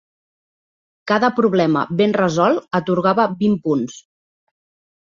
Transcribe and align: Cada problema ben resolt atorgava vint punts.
Cada 1.11 1.29
problema 1.41 1.85
ben 2.01 2.17
resolt 2.19 2.67
atorgava 2.81 3.31
vint 3.45 3.61
punts. 3.69 4.05